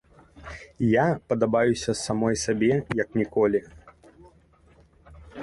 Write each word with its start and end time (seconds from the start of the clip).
Я 0.93 1.03
падабаюся 1.33 1.91
самой 2.03 2.39
сабе 2.45 2.71
як 3.03 3.09
ніколі. 3.23 3.61